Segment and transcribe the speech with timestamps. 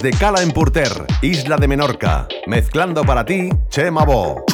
[0.00, 2.28] desde Cala en Porter, Isla de Menorca.
[2.46, 4.44] Mezclando para ti, Chema Bo.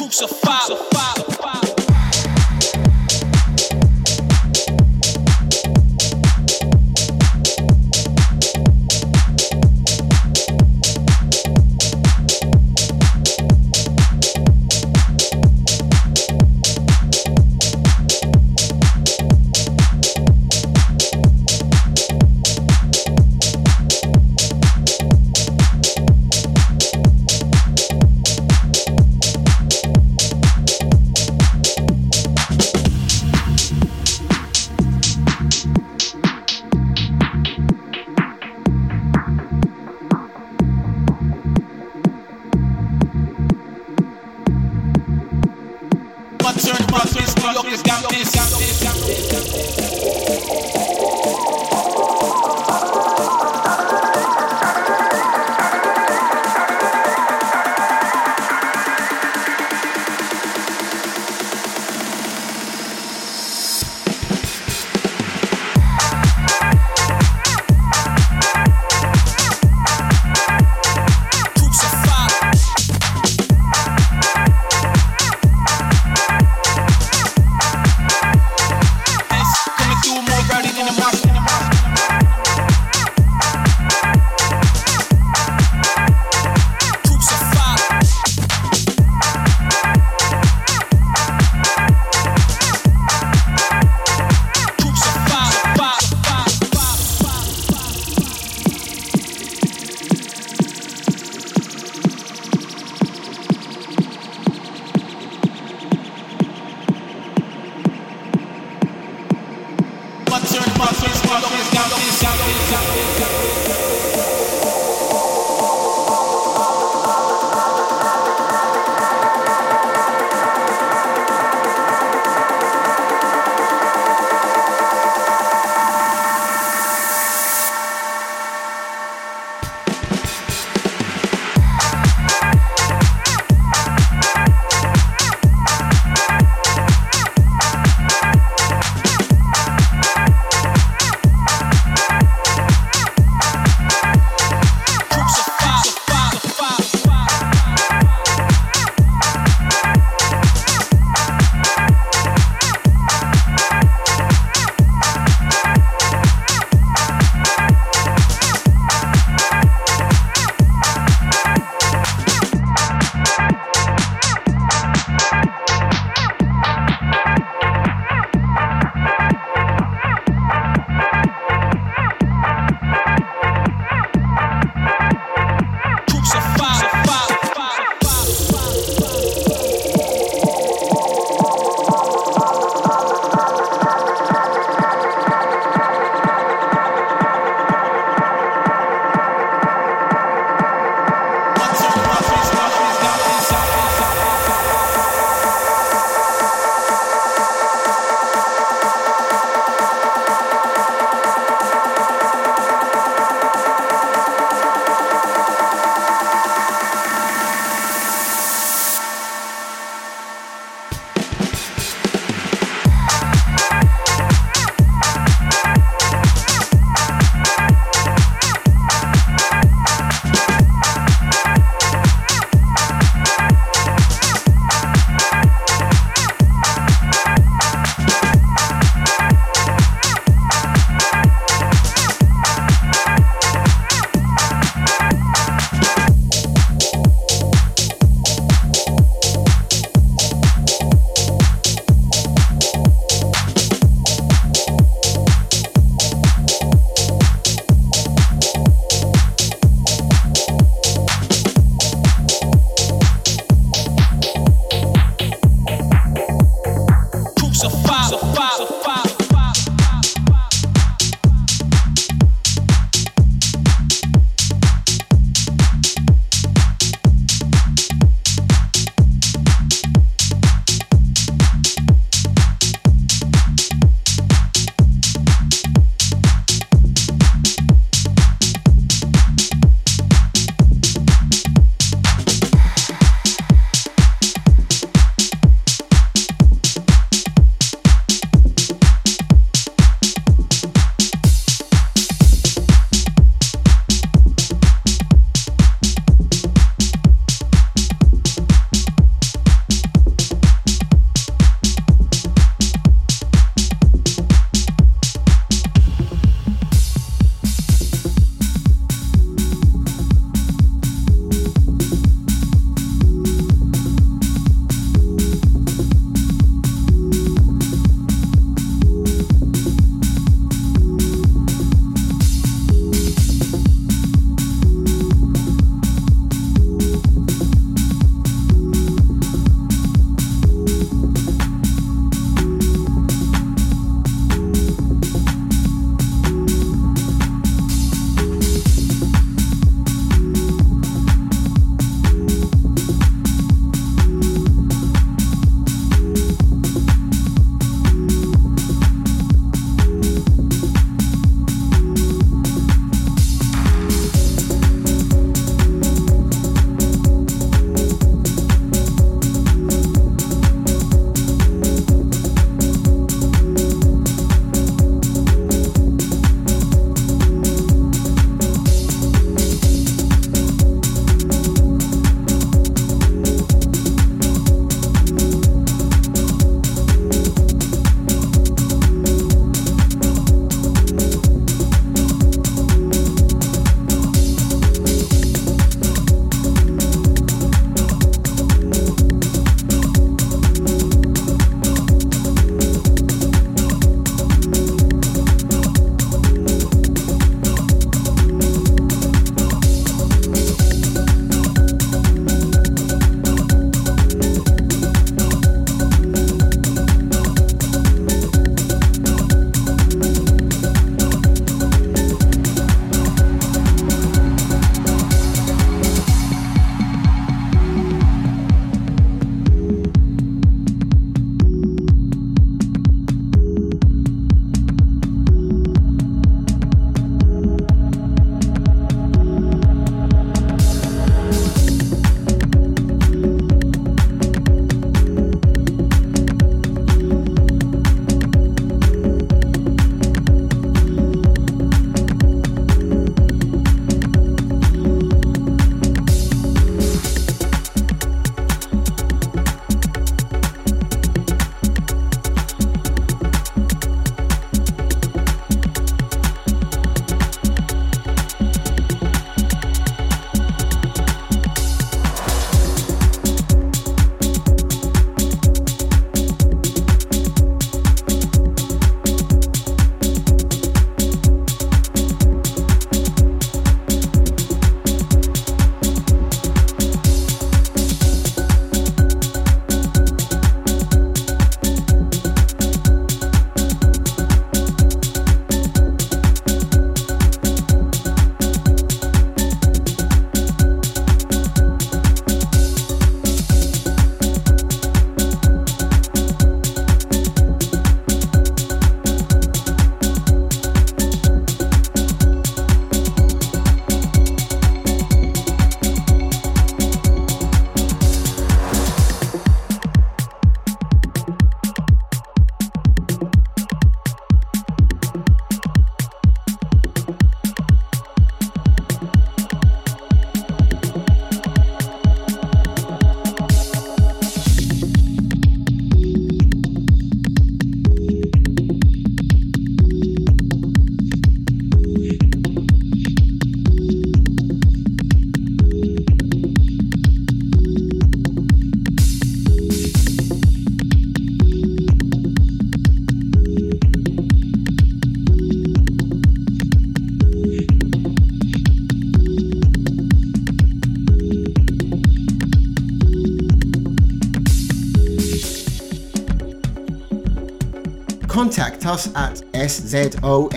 [558.85, 560.53] Us at szonadj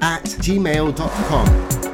[0.00, 1.93] at gmail.com.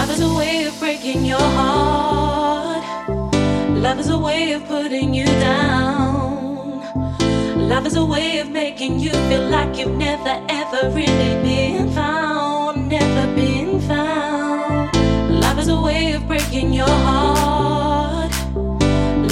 [0.00, 2.82] Love is a way of breaking your heart.
[3.68, 6.80] Love is a way of putting you down.
[7.68, 12.88] Love is a way of making you feel like you've never ever really been found.
[12.88, 14.96] Never been found.
[15.44, 18.32] Love is a way of breaking your heart.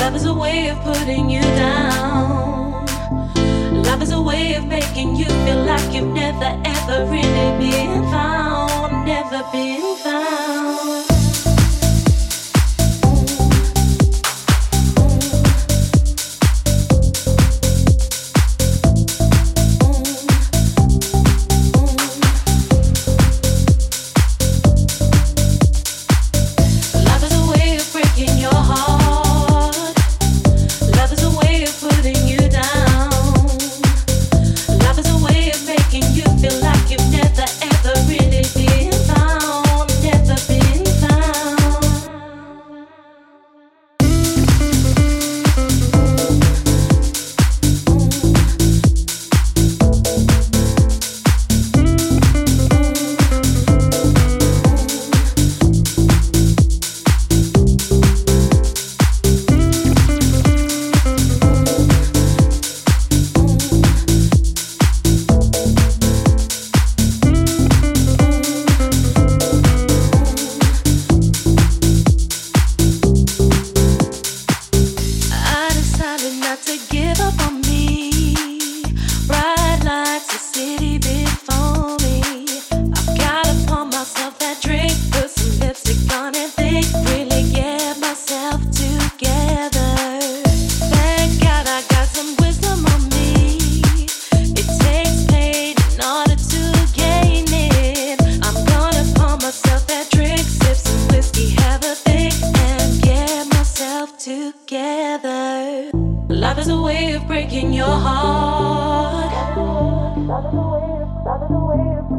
[0.03, 2.85] Love is a way of putting you down.
[3.89, 8.68] Love is a way of making you feel like you've never ever really been found
[9.09, 11.18] never been found.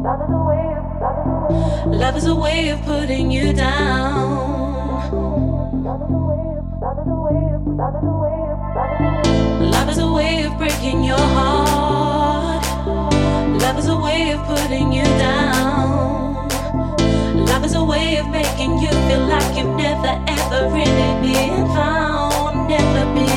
[0.02, 0.22] Love
[2.16, 5.10] is a way of putting you down.
[9.60, 12.64] Love is a way of breaking your heart.
[13.60, 16.48] Love is a way of putting you down.
[17.44, 22.70] Love is a way of making you feel like you've never ever really been found,
[22.70, 23.29] never been.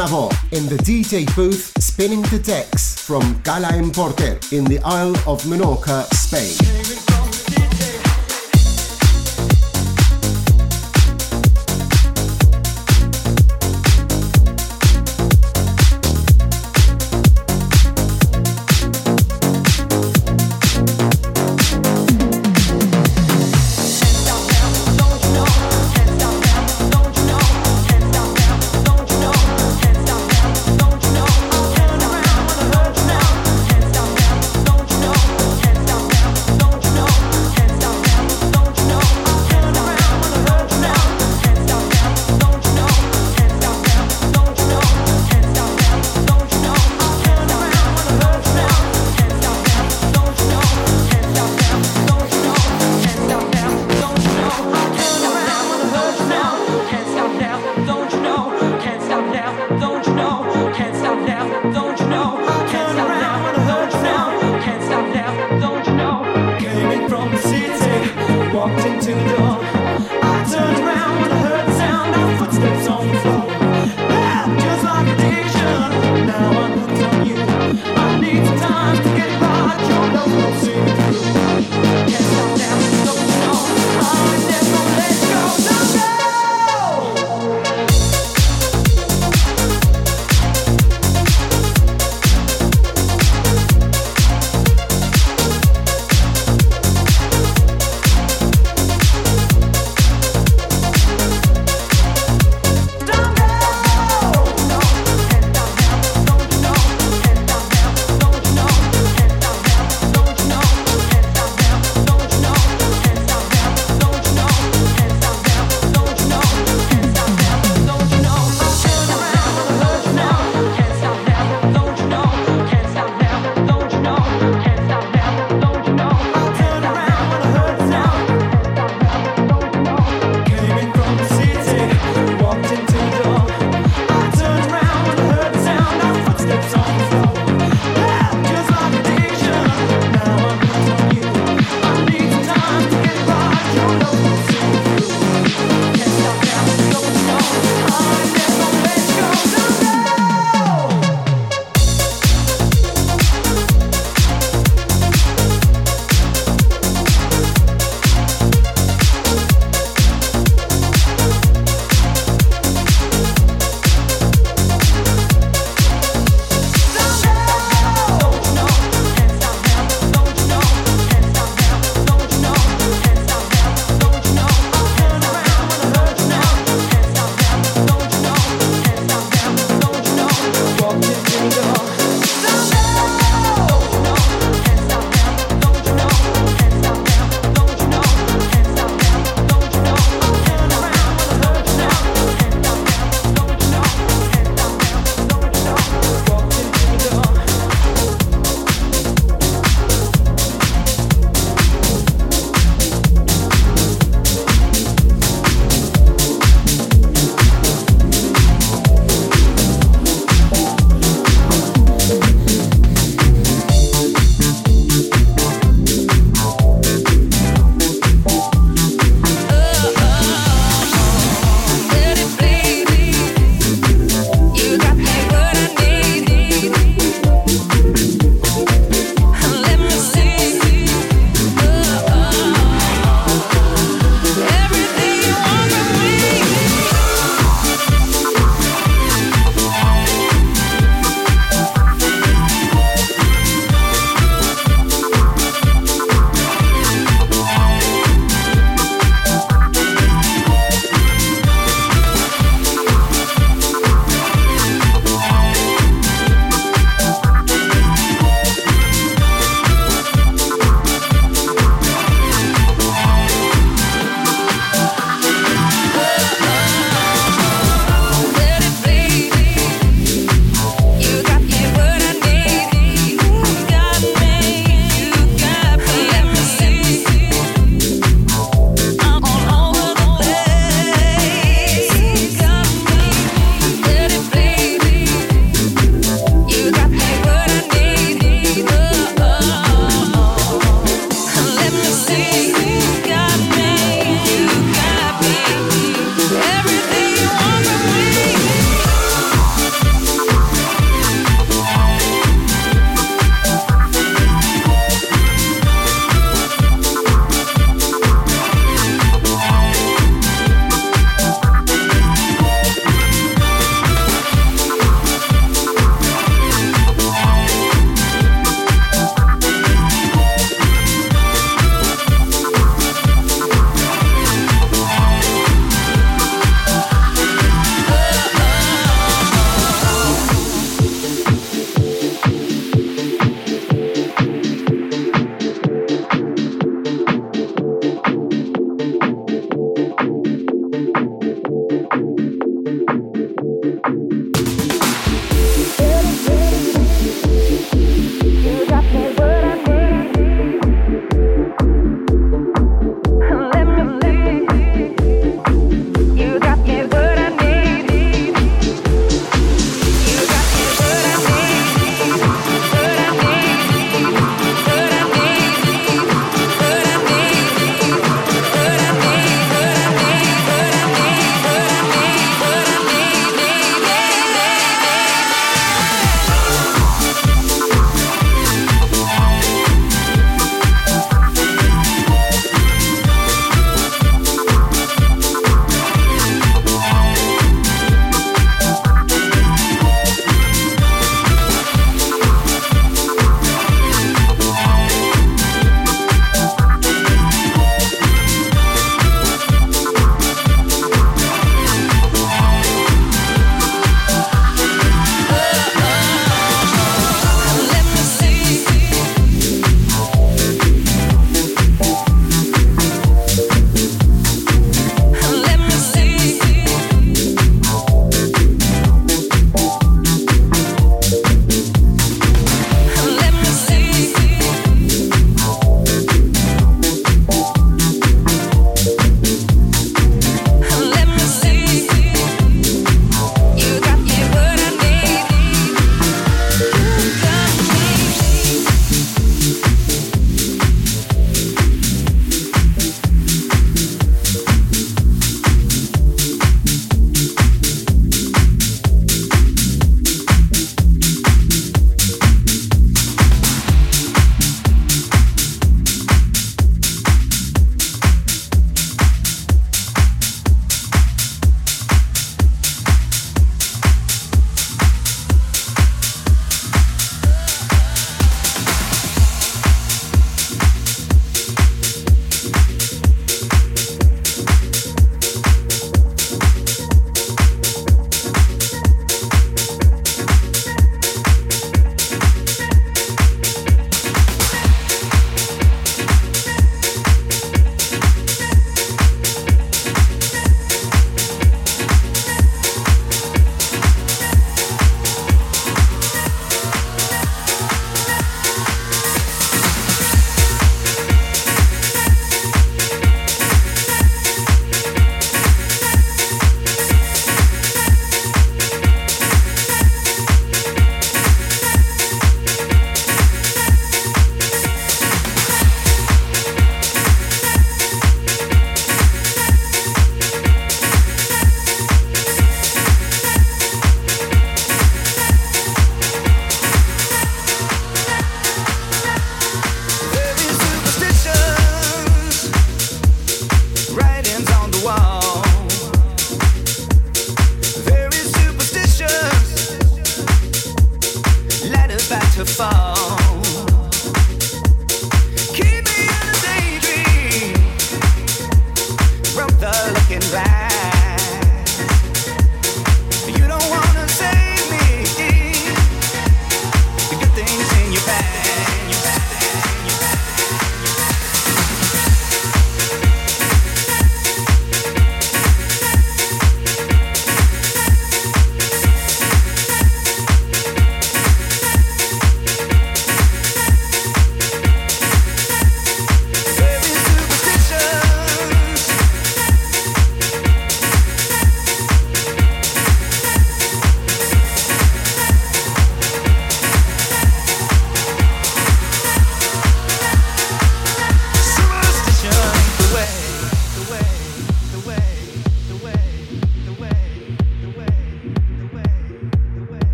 [0.00, 5.42] In the DJ booth spinning the decks from Cala en Porter in the Isle of
[5.42, 7.09] Menorca, Spain.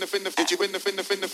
[0.00, 1.28] Did the fin the fin the fin the fin the fin the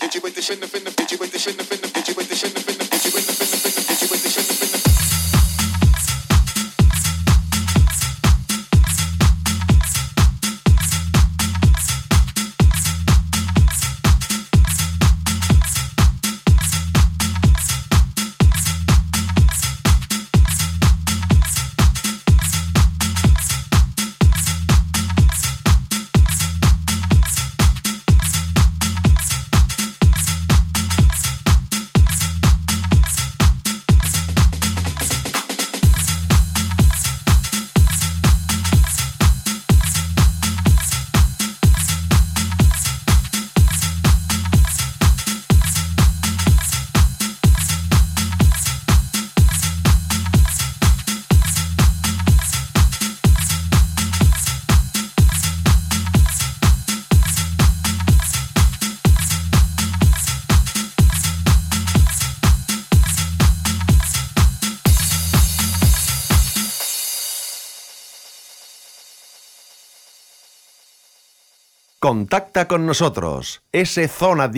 [72.07, 73.61] Contacta con nosotros.
[74.07, 74.57] Szonadj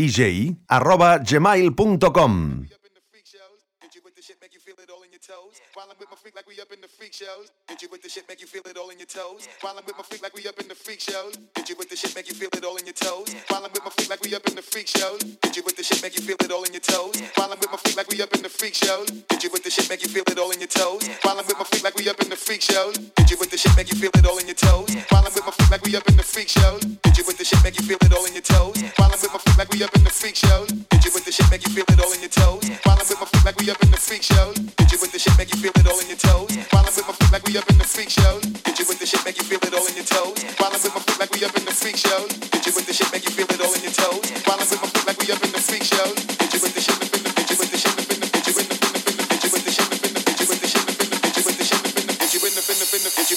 [6.29, 7.49] freak like we up in the freak shows.
[7.67, 9.47] Hit you with the shit, make you feel it all in your toes.
[9.61, 11.33] While I'm with my freak like we up in the freak shows.
[11.55, 13.33] Hit you with the shit, make you feel it all in your toes.
[13.47, 15.21] While I'm with my freak like we up in the freak shows.
[15.41, 17.17] Hit you with the shit, make you feel it all in your toes.
[17.33, 19.09] While I'm with my freak like we up in the freak shows.
[19.09, 21.01] Hit you with the shit, make you feel it all in your toes.
[21.23, 22.97] While I'm with my freak like we up in the freak shows.
[23.17, 24.93] Hit you with the shit, make you feel it all in your toes.
[25.09, 26.83] While I'm with my freak like we up in the freak shows.
[27.09, 28.77] Hit you with the shit, make you feel it all in your toes.
[29.01, 30.69] While I'm with my freak like we up in the freak shows.
[30.69, 32.61] Hit you with the shit, make you feel it all in your toes.
[32.85, 34.78] While I'm with my freak like we up in the freak shows.
[34.89, 36.49] Hit you with the shit, make you feel it all in your toes.
[36.73, 38.41] While I'm with my foot, like we up in the freak show.
[38.41, 40.33] Did you with the shit, make you feel it all in your toes.
[40.57, 42.25] While I'm with my feet like we up in the freak show.
[42.25, 44.17] Hit you with the shit, make you feel it all in your toes.
[44.49, 46.09] While I'm with my feet like we up in the freak show.
[46.41, 47.29] Hit you with the shit, make you
[47.61, 48.09] feel it all in your toes.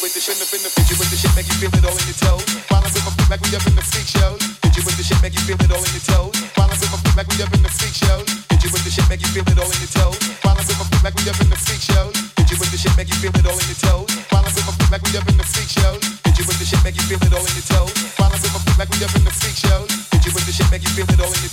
[0.02, 2.06] with the shit, in the bitch with the shit, make you feel it all in
[2.10, 2.42] your toes.
[2.68, 4.34] While I'm with my feet like we up in the freak show.
[4.66, 6.34] Bitch with the shit, make you feel it all in your toes.
[6.56, 8.18] While I'm with my feet like we up in the freak show.
[8.50, 9.91] Bitch with the shit, make you feel it all in your toes.
[17.18, 17.92] Feel it all in your toes.
[18.20, 19.90] I'm with my freak like we up in the freak shows.
[20.12, 21.51] Hit you with the shit, make you feel it all in your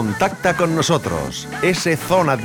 [0.00, 1.46] Contacta con nosotros.
[2.08, 2.40] szonadj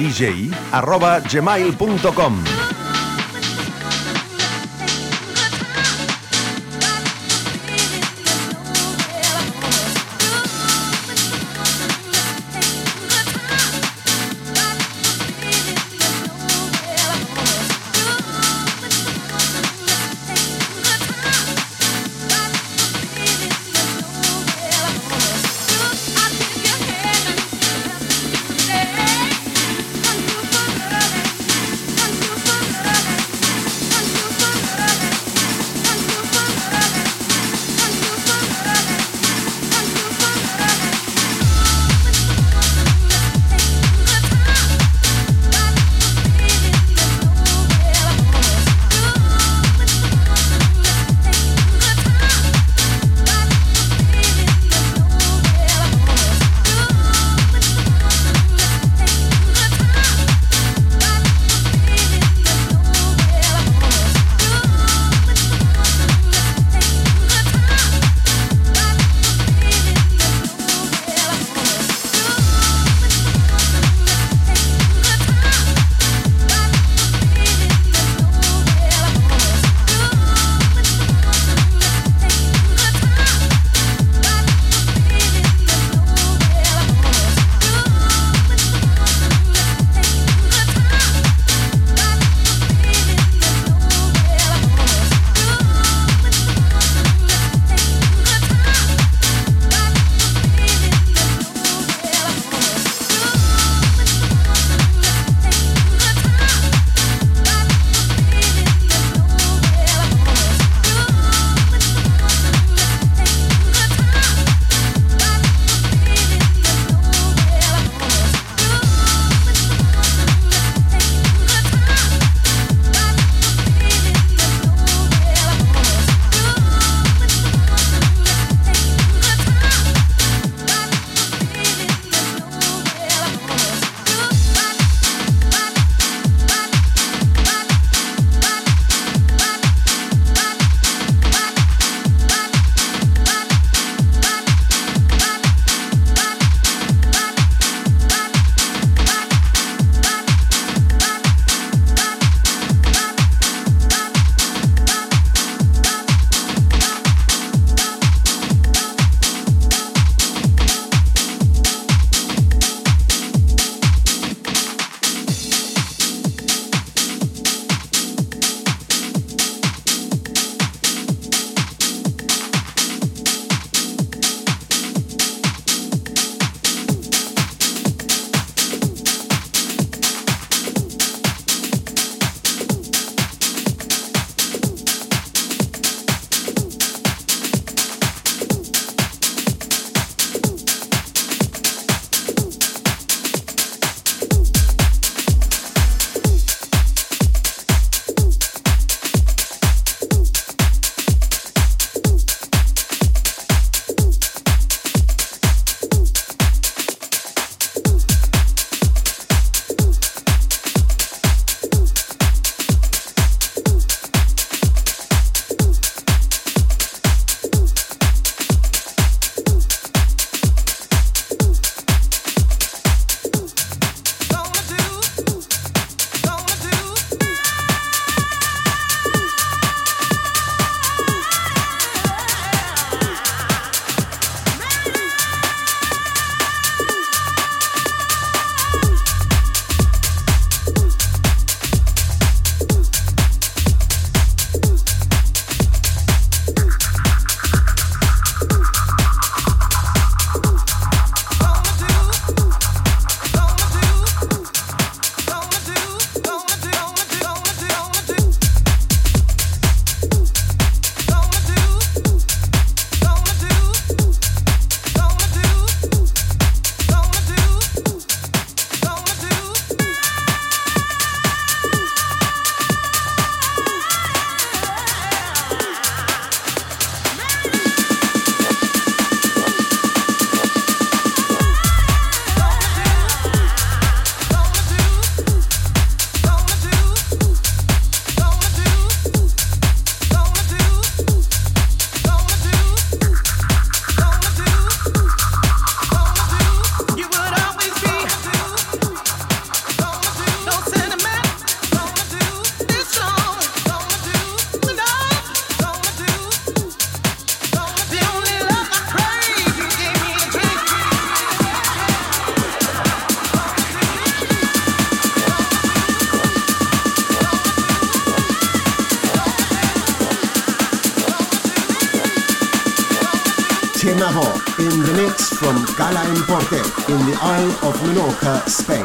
[326.16, 328.85] In the Isle of Menorca, Spain.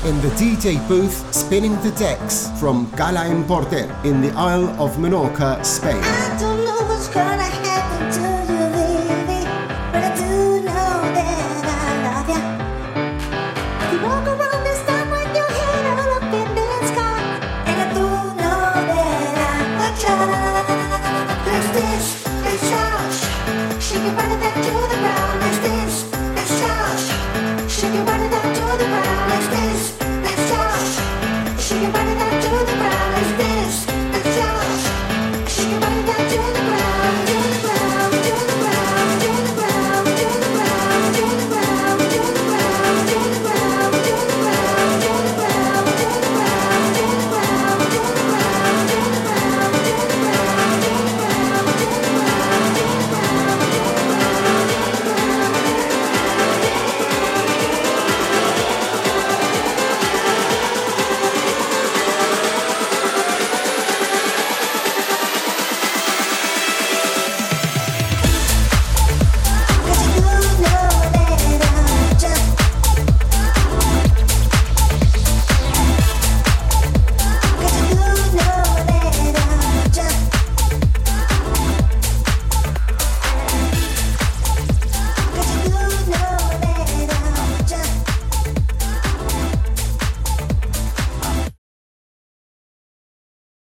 [0.06, 4.98] in the DJ booth spinning the decks from Cala en Porter in the Isle of
[4.98, 6.55] Menorca, Spain.